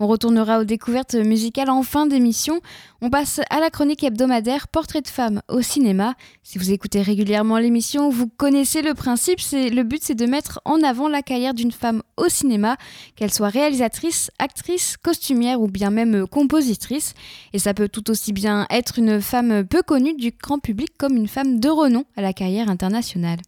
[0.00, 2.60] On retournera aux découvertes musicales en fin d'émission.
[3.02, 6.14] On passe à la chronique hebdomadaire Portrait de femme au cinéma.
[6.42, 9.40] Si vous écoutez régulièrement l'émission, vous connaissez le principe.
[9.52, 12.76] Le but, c'est de mettre en avant la carrière d'une femme au cinéma,
[13.16, 17.14] qu'elle soit réalisatrice, actrice, costumière ou bien même compositrice.
[17.52, 21.16] Et ça peut tout aussi bien être une femme peu connue du grand public comme
[21.16, 23.38] une femme de renom à la carrière internationale.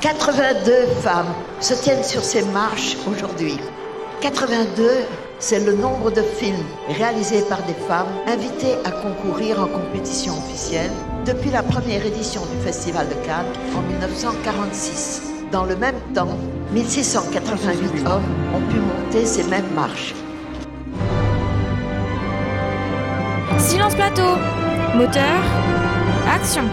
[0.00, 3.56] 82 femmes se tiennent sur ces marches aujourd'hui.
[4.20, 5.06] 82
[5.38, 10.90] c'est le nombre de films réalisés par des femmes invitées à concourir en compétition officielle
[11.24, 15.22] depuis la première édition du Festival de Cannes en 1946.
[15.52, 16.36] Dans le même temps,
[16.72, 18.22] 1688 hommes
[18.54, 20.14] ont pu monter ces mêmes marches.
[23.58, 24.36] Silence plateau
[24.96, 25.40] Moteur
[26.28, 26.64] Action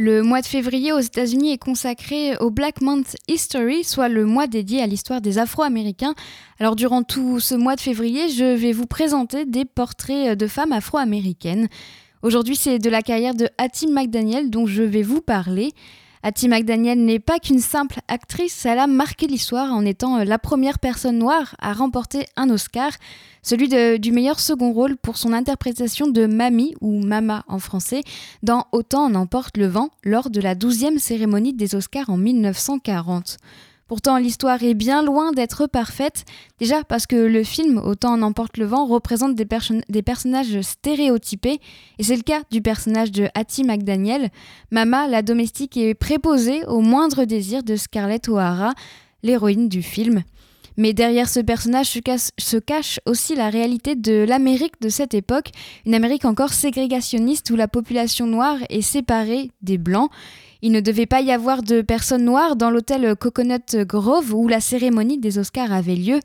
[0.00, 4.46] le mois de février aux États-Unis est consacré au Black Month History, soit le mois
[4.46, 6.14] dédié à l'histoire des Afro-Américains.
[6.58, 10.72] Alors durant tout ce mois de février, je vais vous présenter des portraits de femmes
[10.72, 11.68] afro-américaines.
[12.22, 15.72] Aujourd'hui, c'est de la carrière de Hattie McDaniel dont je vais vous parler.
[16.22, 20.78] Hattie McDaniel n'est pas qu'une simple actrice, elle a marqué l'histoire en étant la première
[20.78, 22.92] personne noire à remporter un Oscar
[23.42, 28.02] celui du meilleur second rôle pour son interprétation de Mamie, ou Mama en français,
[28.42, 33.38] dans Autant en emporte le vent, lors de la 12e cérémonie des Oscars en 1940.
[33.90, 36.24] Pourtant, l'histoire est bien loin d'être parfaite,
[36.60, 41.58] déjà parce que le film Autant en emporte le vent représente des, personnages stéréotypés,
[41.98, 44.28] et c'est le cas du personnage de Hattie McDaniel.
[44.70, 48.74] Mama, la domestique, est préposée au moindre désir de Scarlett O'Hara,
[49.24, 50.22] l'héroïne du film.
[50.76, 55.50] Mais derrière ce personnage se cache, aussi la réalité de l'Amérique de cette époque,
[55.84, 60.12] une Amérique encore ségrégationniste où la population noire est séparée des blancs.
[60.62, 64.60] Il ne devait pas y avoir de personnes noires dans l'hôtel Coconut Grove où la
[64.60, 66.20] cérémonie des Oscars avait lieu.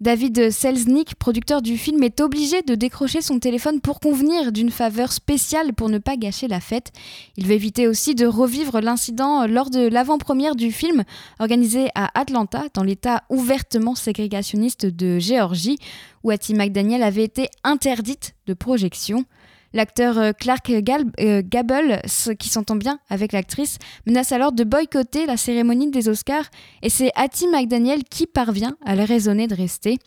[0.00, 5.12] David Selznick, producteur du film, est obligé de décrocher son téléphone pour convenir d'une faveur
[5.12, 6.92] spéciale pour ne pas gâcher la fête.
[7.36, 11.02] Il veut éviter aussi de revivre l'incident lors de l'avant-première du film
[11.40, 15.78] organisé à Atlanta, dans l'état ouvertement ségrégationniste de Géorgie,
[16.22, 19.24] où Hattie McDaniel avait été interdite de projection.
[19.74, 22.00] L'acteur euh, Clark euh, Gable,
[22.38, 26.46] qui s'entend bien avec l'actrice, menace alors de boycotter la cérémonie des Oscars
[26.82, 29.98] et c'est Hattie McDaniel qui parvient à le raisonner de rester.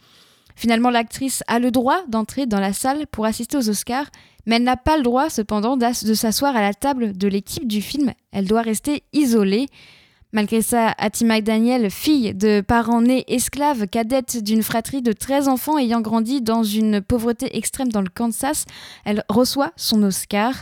[0.56, 4.08] Finalement, l'actrice a le droit d'entrer dans la salle pour assister aux Oscars,
[4.46, 7.82] mais elle n'a pas le droit cependant de s'asseoir à la table de l'équipe du
[7.82, 8.12] film.
[8.32, 9.68] Elle doit rester isolée.
[10.34, 15.78] Malgré ça, Hattie McDaniel, fille de parents nés esclaves, cadette d'une fratrie de 13 enfants
[15.78, 18.64] ayant grandi dans une pauvreté extrême dans le Kansas,
[19.04, 20.54] elle reçoit son Oscar.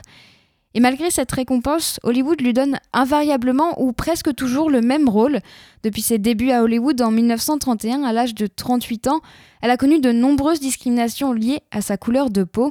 [0.74, 5.40] Et malgré cette récompense, Hollywood lui donne invariablement ou presque toujours le même rôle.
[5.84, 9.22] Depuis ses débuts à Hollywood en 1931, à l'âge de 38 ans,
[9.62, 12.70] elle a connu de nombreuses discriminations liées à sa couleur de peau.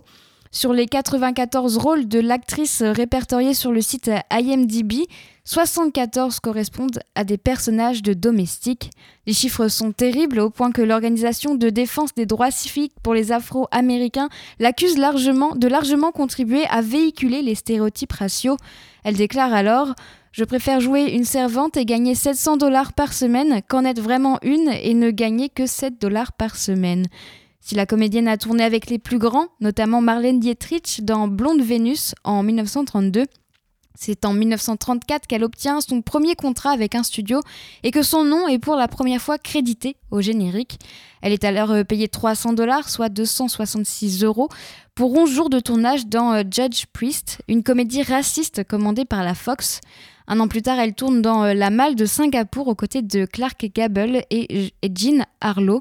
[0.50, 5.06] Sur les 94 rôles de l'actrice répertoriés sur le site IMDb,
[5.44, 8.90] 74 correspondent à des personnages de domestiques.
[9.26, 13.30] Les chiffres sont terribles au point que l'organisation de défense des droits civiques pour les
[13.30, 18.56] Afro-Américains l'accuse largement de largement contribuer à véhiculer les stéréotypes raciaux.
[19.04, 19.94] Elle déclare alors
[20.32, 24.68] je préfère jouer une servante et gagner 700 dollars par semaine qu'en être vraiment une
[24.68, 27.06] et ne gagner que 7 dollars par semaine.
[27.60, 32.14] Si la comédienne a tourné avec les plus grands, notamment Marlène Dietrich dans Blonde Vénus
[32.24, 33.24] en 1932,
[34.00, 37.40] c'est en 1934 qu'elle obtient son premier contrat avec un studio
[37.82, 40.78] et que son nom est pour la première fois crédité au générique.
[41.20, 44.48] Elle est alors euh, payée 300 dollars, soit 266 euros,
[44.94, 49.34] pour 11 jours de tournage dans euh, Judge Priest, une comédie raciste commandée par la
[49.34, 49.80] Fox.
[50.28, 53.66] Un an plus tard, elle tourne dans La Malle de Singapour aux côtés de Clark
[53.74, 55.80] Gable et, Jean Harlow.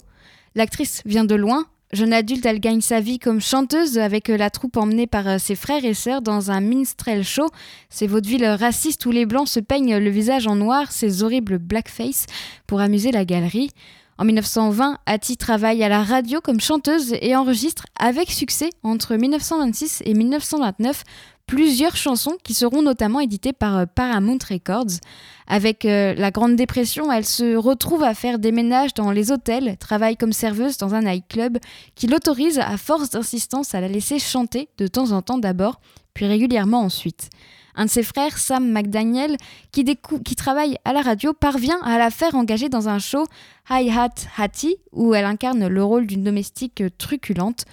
[0.58, 1.68] L'actrice vient de loin.
[1.94, 5.86] Jeune adulte, elle gagne sa vie comme chanteuse avec la troupe emmenée par ses frères
[5.86, 7.48] et sœurs dans un minstrel show.
[7.92, 12.26] Ces vaudevilles racistes où les blancs se peignent le visage en noir, ces horribles blackface
[12.66, 13.70] pour amuser la galerie.
[14.18, 20.02] En 1920, Hattie travaille à la radio comme chanteuse et enregistre avec succès entre 1926
[20.06, 21.04] et 1929
[21.48, 25.00] plusieurs chansons qui seront notamment éditées par euh, Paramount Records.
[25.48, 29.78] Avec euh, la Grande Dépression, elle se retrouve à faire des ménages dans les hôtels,
[29.78, 31.58] travaille comme serveuse dans un nightclub
[31.96, 35.80] qui l'autorise à force d'insistance à la laisser chanter de temps en temps d'abord,
[36.14, 37.30] puis régulièrement ensuite.
[37.76, 39.38] Un de ses frères, Sam McDaniel,
[39.72, 39.86] qui,
[40.26, 43.24] qui travaille à la radio, parvient à la faire engager dans un show
[43.70, 47.66] Hi Hat Hattie, où elle incarne le rôle d'une domestique truculente.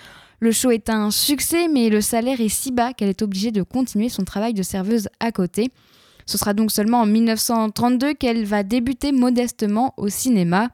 [0.44, 3.62] Le show est un succès, mais le salaire est si bas qu'elle est obligée de
[3.62, 5.70] continuer son travail de serveuse à côté.
[6.26, 10.68] Ce sera donc seulement en 1932 qu'elle va débuter modestement au cinéma.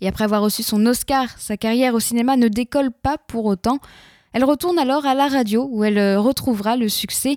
[0.00, 3.78] Et après avoir reçu son Oscar, sa carrière au cinéma ne décolle pas pour autant.
[4.32, 7.36] Elle retourne alors à la radio où elle retrouvera le succès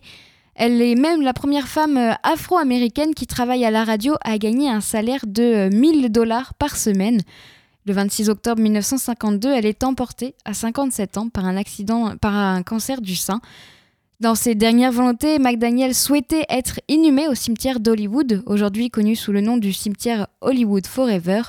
[0.55, 4.69] elle est même la première femme euh, afro-américaine qui travaille à la radio à gagner
[4.69, 7.19] un salaire de 1000 euh, dollars par semaine.
[7.88, 12.63] Le 26 octobre 1952, elle est emportée à 57 ans par un accident, par un
[12.63, 13.41] cancer du sein.
[14.19, 19.41] Dans ses dernières volontés, McDaniel souhaitait être inhumée au cimetière d'Hollywood, aujourd'hui connu sous le
[19.41, 21.43] nom du cimetière Hollywood Forever.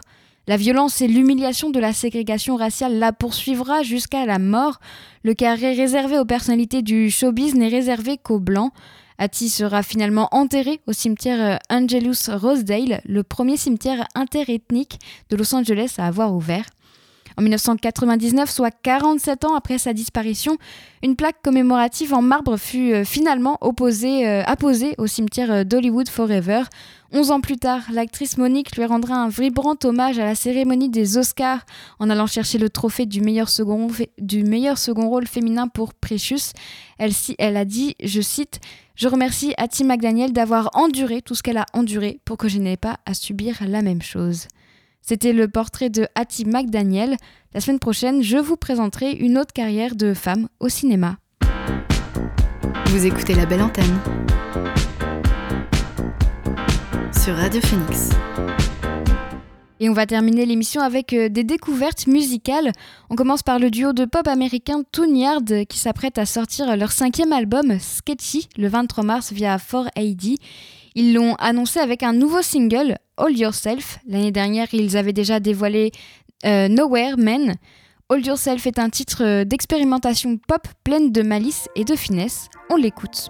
[0.47, 4.79] La violence et l'humiliation de la ségrégation raciale la poursuivra jusqu'à la mort.
[5.23, 8.73] Le carré réservé aux personnalités du showbiz n'est réservé qu'aux blancs.
[9.19, 14.99] Hattie sera finalement enterré au cimetière euh, Angelus Rosedale, le premier cimetière interethnique
[15.31, 16.67] de Los Angeles à avoir ouvert.
[17.39, 20.57] En 1999, soit 47 ans après sa disparition,
[21.03, 26.63] une plaque commémorative en marbre fut euh, finalement euh, apposée au cimetière d'Hollywood Forever.
[27.13, 31.19] Onze ans plus tard, l'actrice Monique lui rendra un vibrant hommage à la cérémonie des
[31.19, 31.67] Oscars
[31.99, 33.89] en allant chercher le trophée du meilleur second,
[35.09, 36.53] rôle féminin pour Precious.
[36.99, 38.61] Elle, elle a dit, je cite,
[38.95, 42.79] Je remercie Hattie McDaniel d'avoir enduré tout ce qu'elle a enduré pour que je n'ai
[42.79, 44.49] pas à subir la même chose.
[45.09, 47.17] C'était le portrait de Hattie McDaniel.
[47.55, 51.19] La semaine prochaine, je vous présenterai une autre carrière de femme au cinéma.
[52.87, 54.01] Vous écoutez la belle antenne
[57.13, 58.11] sur Radio Phoenix.
[59.79, 62.73] Et on va terminer l'émission avec euh, des découvertes musicales.
[63.09, 67.33] On commence par le duo de pop américain Toonyard qui s'apprête à sortir leur cinquième
[67.33, 70.37] album Sketchy le 23 mars via 4AD.
[70.97, 73.99] Ils l'ont annoncé avec un nouveau single, All Yourself.
[74.07, 75.93] L'année dernière, ils avaient déjà dévoilé
[76.45, 77.57] euh, Nowhere Men.
[78.09, 82.49] All Yourself est un titre euh, d'expérimentation pop pleine de malice et de finesse.
[82.71, 83.29] On l'écoute.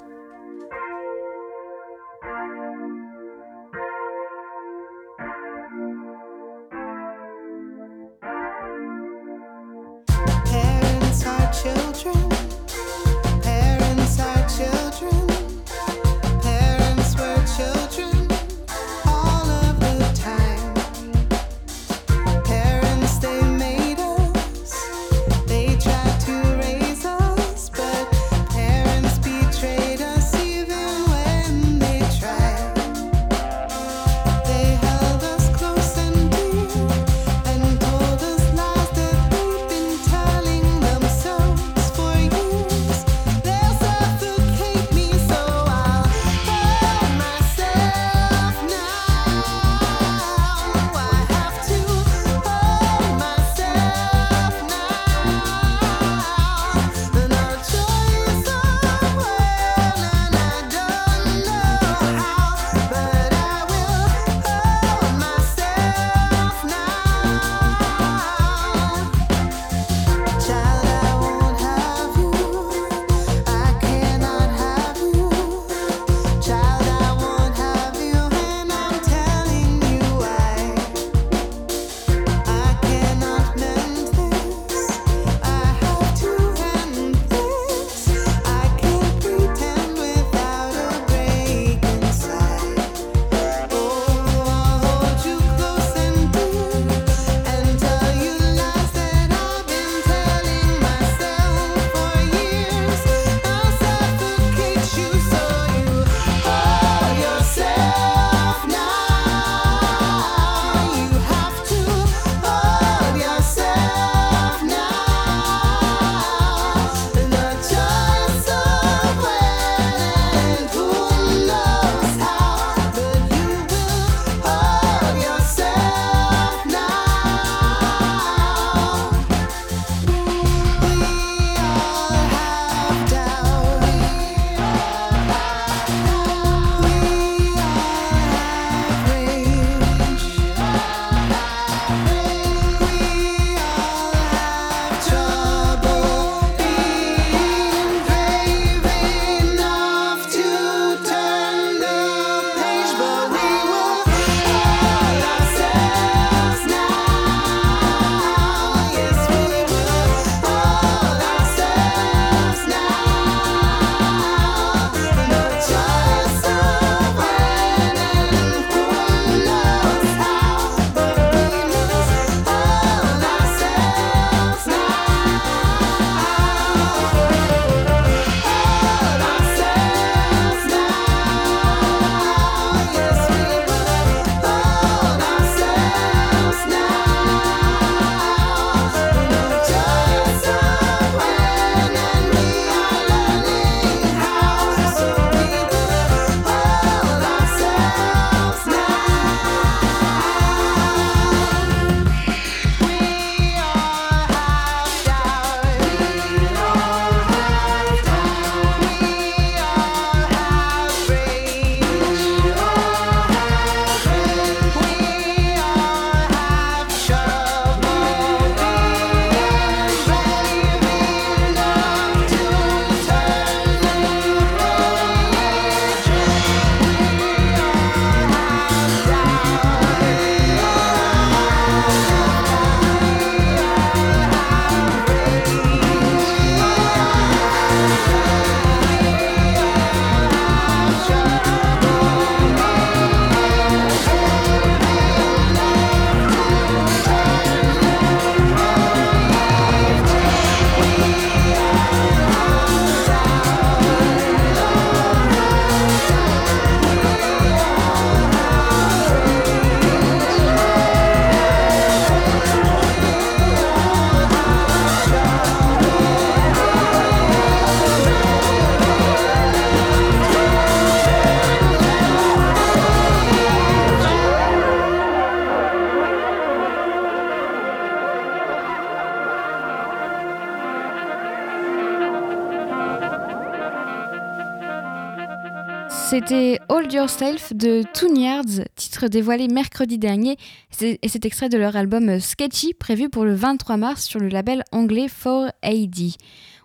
[286.29, 290.37] C'était Hold Yourself de Toon Yards, titre dévoilé mercredi dernier,
[290.81, 294.65] et c'est extrait de leur album Sketchy, prévu pour le 23 mars sur le label
[294.73, 296.17] anglais 4AD.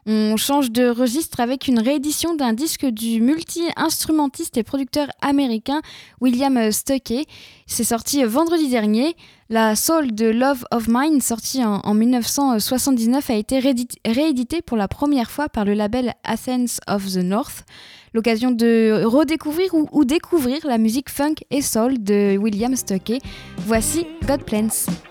[0.07, 5.81] On change de registre avec une réédition d'un disque du multi-instrumentiste et producteur américain
[6.21, 7.25] William Stuckey.
[7.67, 9.15] C'est sorti vendredi dernier.
[9.49, 15.29] La Soul de Love of Mine, sortie en, 1979, a été rééditée pour la première
[15.29, 17.65] fois par le label Athens of the North.
[18.13, 23.19] L'occasion de redécouvrir ou, ou, découvrir la musique funk et soul de William Stuckey.
[23.57, 25.11] Voici God Plans.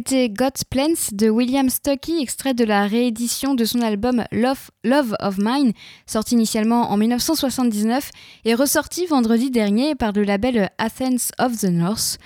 [0.00, 5.14] C'était God's Plans de William Stuckey, extrait de la réédition de son album Love, Love
[5.20, 5.74] of Mine,
[6.06, 8.10] sorti initialement en 1979
[8.46, 12.16] et ressorti vendredi dernier par le label Athens of the North.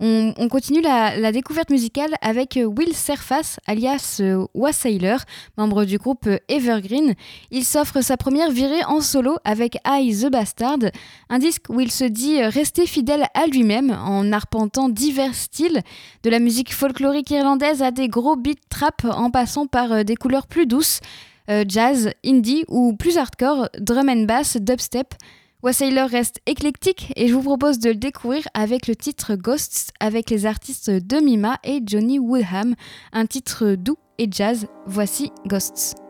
[0.00, 5.16] On, continue la, découverte musicale avec Will Surface, alias euh, Wassailer,
[5.56, 7.14] membre du groupe Evergreen.
[7.50, 10.78] Il s'offre sa première virée en solo avec I the Bastard,
[11.28, 15.82] un disque où il se dit rester fidèle à lui-même en arpentant divers styles,
[16.22, 20.16] de la musique folklorique irlandaise à des gros beats trap en passant par euh, des
[20.16, 21.00] couleurs plus douces,
[21.50, 25.14] euh, jazz, indie ou plus hardcore, drum and bass, dubstep.
[25.64, 30.28] Wassailer reste éclectique et je vous propose de le découvrir avec le titre Ghosts avec
[30.28, 32.74] les artistes Demima et Johnny Woodham,
[33.14, 34.66] un titre doux et jazz.
[34.84, 36.03] Voici Ghosts.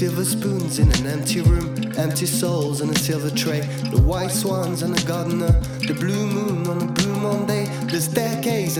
[0.00, 3.60] Silver spoons in an empty room, empty souls and a silver tray,
[3.90, 5.52] the white swans and the gardener,
[5.86, 6.39] the blue moon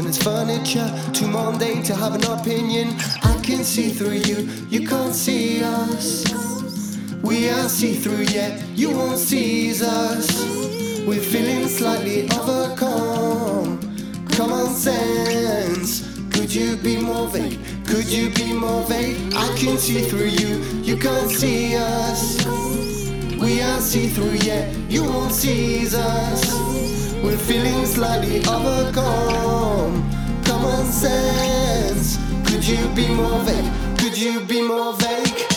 [0.00, 2.88] and its furniture, too mundane to have an opinion.
[3.22, 6.24] I can see through you, you can't see us.
[7.22, 10.26] We are see through yet, you won't seize us.
[11.06, 13.78] We're feeling slightly overcome.
[14.30, 17.58] Common sense, could you be more vague?
[17.84, 19.34] Could you be more vague?
[19.34, 22.46] I can see through you, you can't see us.
[23.38, 26.69] We are see through yet, you won't seize us.
[27.22, 30.10] We're feeling slightly overcome.
[30.44, 33.98] Common sense, could you be more vague?
[33.98, 35.49] Could you be more vague?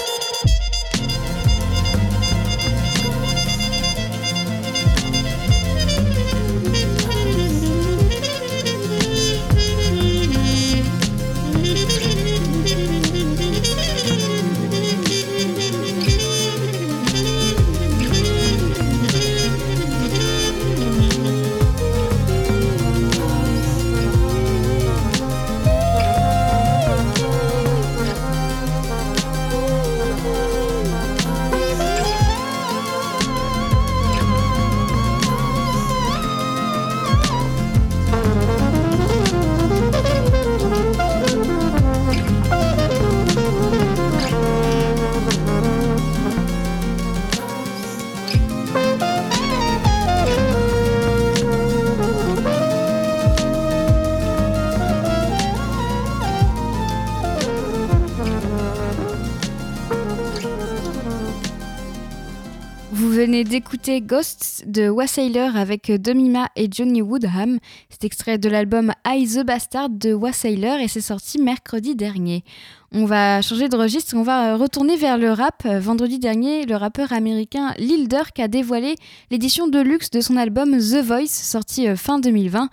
[63.74, 67.58] D'écouter Ghosts de Wassailer avec Domima et Johnny Woodham.
[67.90, 72.44] C'est extrait de l'album I the Bastard de Wassailer et c'est sorti mercredi dernier.
[72.92, 75.66] On va changer de registre, on va retourner vers le rap.
[75.66, 78.94] Vendredi dernier, le rappeur américain Lil Durk a dévoilé
[79.32, 82.70] l'édition de luxe de son album The Voice, sorti euh, fin 2020.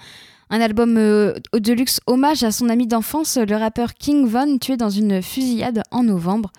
[0.50, 4.76] Un album euh, de luxe hommage à son ami d'enfance, le rappeur King Von, tué
[4.76, 6.52] dans une fusillade en novembre.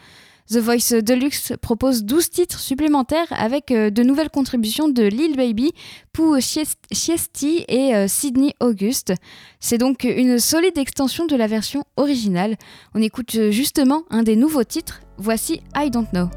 [0.52, 5.72] The Voice Deluxe propose 12 titres supplémentaires avec euh, de nouvelles contributions de Lil Baby,
[6.12, 9.14] Pooh Chiesti et euh, Sydney August.
[9.62, 12.58] C'est donc une solide extension de la version originale.
[12.94, 15.00] On écoute euh, justement un des nouveaux titres.
[15.18, 16.28] Voici I Don't Know.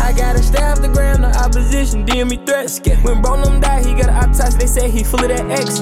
[0.00, 2.80] I gotta stay off the ground, the opposition, DM me threats.
[3.02, 5.80] When bro them die, he got an autopsy, they say he full of that X.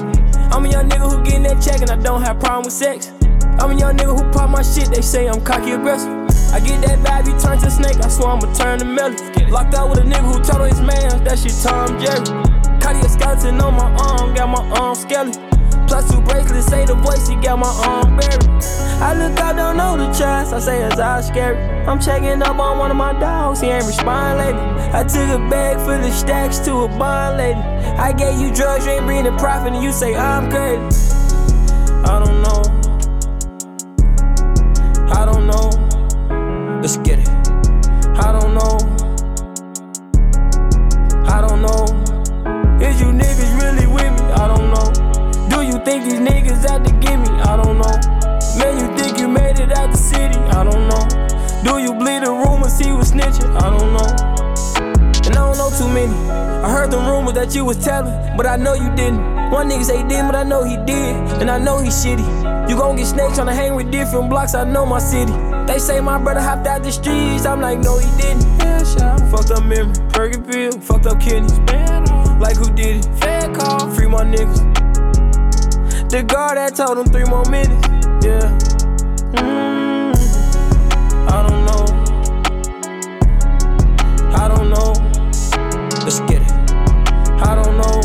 [0.53, 3.11] I'm a young nigga who getting that check and I don't have problem with sex.
[3.59, 6.09] I'm a young nigga who pop my shit, they say I'm cocky aggressive.
[6.53, 9.17] I get that vibe, he turn to snake, I swear I'ma turn to melon.
[9.49, 12.23] Locked out with a nigga who told his man, that shit Tom Jerry.
[12.81, 15.46] Cardi skeleton on my arm, got my arm skeleton.
[15.87, 18.43] Plus two bracelets, say the voice, he got my arm buried.
[18.99, 21.57] I look out, don't know the trust, I say it's all scary.
[21.87, 24.61] I'm checking up on one of my dogs, he ain't respond lately.
[24.93, 27.59] I took a bag full of stacks to a bond lady.
[27.59, 31.13] I gave you drugs, you ain't bringing profit, and you say I'm crazy.
[32.03, 32.63] I don't know.
[35.13, 35.69] I don't know.
[36.81, 37.29] Let's get it.
[38.17, 38.76] I don't know.
[45.87, 47.29] Think these niggas out to get me?
[47.47, 47.95] I don't know.
[48.59, 50.37] Man, you think you made it out the city?
[50.51, 51.03] I don't know.
[51.63, 53.55] Do you believe the rumors he was snitching?
[53.55, 54.09] I don't know.
[55.25, 56.13] And I don't know too many.
[56.61, 59.23] I heard the rumors that you was telling, but I know you didn't.
[59.49, 62.69] One nigga say he didn't, but I know he did, and I know he shitty.
[62.69, 65.31] You gon' get snakes tryna hang with different blocks, I know my city.
[65.67, 68.43] They say my brother hopped out the streets, I'm like, no, he didn't.
[68.59, 69.21] Yeah, shot.
[69.31, 71.57] Fucked up memory, Perky pill, fucked up kidneys.
[72.43, 73.19] Like who did it?
[73.21, 74.76] Fed call, free my niggas.
[76.09, 77.85] The guard that told him three more minutes.
[78.23, 78.47] Yeah.
[79.35, 80.15] Mm,
[81.27, 81.83] I don't know.
[84.31, 84.95] I don't know.
[86.05, 86.51] Let's get it.
[87.43, 87.99] I don't know.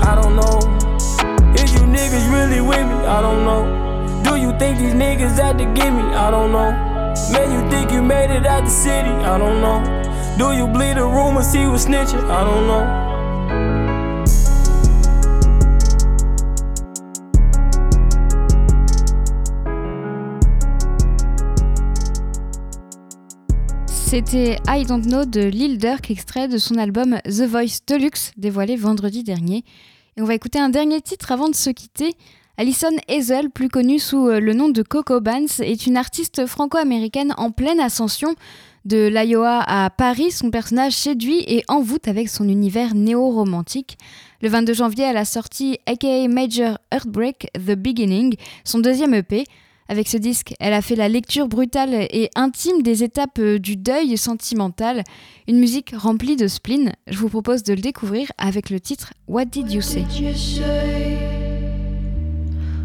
[0.00, 0.58] I don't know.
[1.58, 2.94] Is you niggas really with me?
[3.04, 4.22] I don't know.
[4.22, 6.02] Do you think these niggas out to get me?
[6.02, 6.70] I don't know.
[7.32, 9.10] Man, you think you made it out the city?
[9.10, 9.82] I don't know.
[10.38, 12.22] Do you believe the rumors he was snitching?
[12.30, 13.07] I don't know.
[24.10, 28.74] C'était I Don't Know de Lil Durk, extrait de son album The Voice Deluxe, dévoilé
[28.74, 29.64] vendredi dernier.
[30.16, 32.14] Et on va écouter un dernier titre avant de se quitter.
[32.56, 37.34] Alison Hazel, plus connue sous euh, le nom de Coco Banks, est une artiste franco-américaine
[37.36, 38.34] en pleine ascension.
[38.86, 43.98] De l'Iowa à Paris, son personnage séduit et envoûte avec son univers néo-romantique.
[44.40, 49.44] Le 22 janvier, elle a sorti aka Major Earthbreak The Beginning, son deuxième EP.
[49.90, 53.76] Avec ce disque, elle a fait la lecture brutale et intime des étapes euh, du
[53.76, 55.02] deuil sentimental,
[55.48, 56.92] une musique remplie de spleen.
[57.06, 60.04] Je vous propose de le découvrir avec le titre What Did You Say?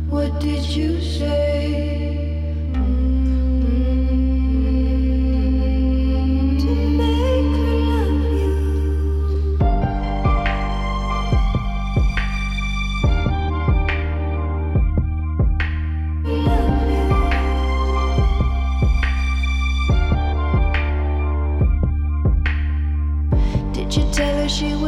[0.09, 1.92] What did you say?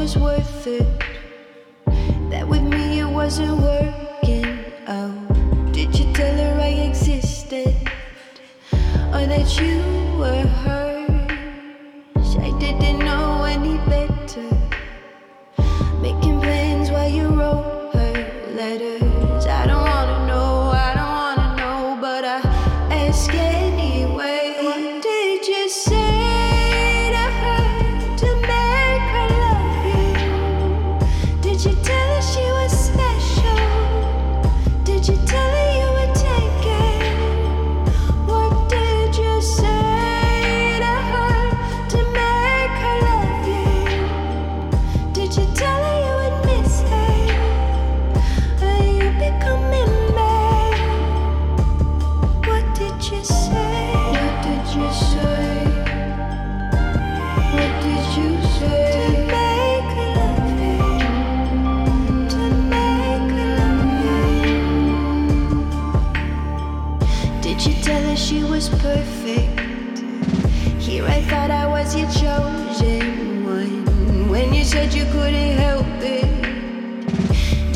[0.06, 1.04] Was worth it.
[2.30, 5.74] That with me it wasn't working out.
[5.74, 7.76] Did you tell her I existed?
[9.16, 9.82] Or that you
[10.20, 12.36] were hers?
[12.38, 14.50] I didn't know any better.
[16.02, 19.05] Making plans while you wrote her letters.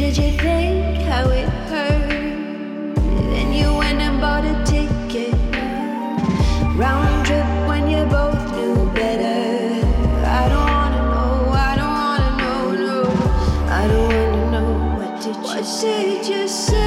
[0.10, 2.10] Did you think how it hurt?
[3.30, 5.36] Then you went and bought a ticket.
[6.76, 9.86] Round trip when you both knew better.
[10.26, 13.04] I don't wanna know, I don't wanna know, no.
[13.70, 16.79] I don't wanna know what did you what did you say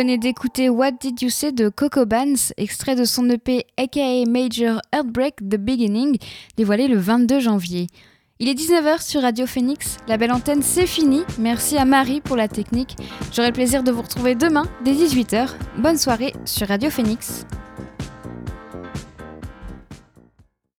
[0.00, 4.80] venez d'écouter What Did You Say de Coco Bands, extrait de son EP aka Major
[4.94, 6.16] Heartbreak The Beginning,
[6.56, 7.86] dévoilé le 22 janvier.
[8.38, 12.36] Il est 19h sur Radio Phoenix, la belle antenne c'est fini, merci à Marie pour
[12.36, 12.96] la technique.
[13.30, 15.50] J'aurai le plaisir de vous retrouver demain dès 18h.
[15.76, 17.44] Bonne soirée sur Radio Phoenix.